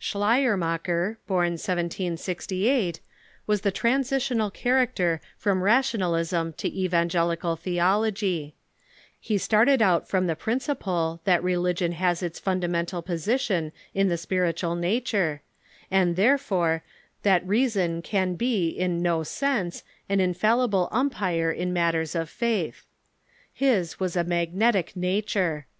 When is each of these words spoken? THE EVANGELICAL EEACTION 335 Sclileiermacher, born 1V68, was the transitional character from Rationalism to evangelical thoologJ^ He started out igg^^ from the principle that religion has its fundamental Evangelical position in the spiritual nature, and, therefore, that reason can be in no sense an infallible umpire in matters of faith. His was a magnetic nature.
THE 0.00 0.18
EVANGELICAL 0.18 0.26
EEACTION 0.26 1.28
335 1.28 1.28
Sclileiermacher, 1.28 1.28
born 1.28 2.14
1V68, 2.56 3.00
was 3.46 3.60
the 3.60 3.70
transitional 3.70 4.50
character 4.50 5.20
from 5.38 5.62
Rationalism 5.62 6.54
to 6.54 6.68
evangelical 6.76 7.56
thoologJ^ 7.56 8.54
He 9.20 9.38
started 9.38 9.80
out 9.80 10.02
igg^^ 10.02 10.08
from 10.08 10.26
the 10.26 10.34
principle 10.34 11.20
that 11.22 11.40
religion 11.40 11.92
has 11.92 12.20
its 12.20 12.40
fundamental 12.40 12.98
Evangelical 12.98 13.14
position 13.14 13.72
in 13.94 14.08
the 14.08 14.18
spiritual 14.18 14.74
nature, 14.74 15.42
and, 15.88 16.16
therefore, 16.16 16.82
that 17.22 17.46
reason 17.46 18.02
can 18.02 18.34
be 18.34 18.70
in 18.70 19.00
no 19.00 19.22
sense 19.22 19.84
an 20.08 20.18
infallible 20.18 20.88
umpire 20.90 21.52
in 21.52 21.72
matters 21.72 22.16
of 22.16 22.28
faith. 22.28 22.86
His 23.52 24.00
was 24.00 24.16
a 24.16 24.24
magnetic 24.24 24.96
nature. 24.96 25.66